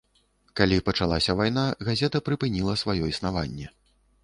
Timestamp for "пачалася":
0.87-1.35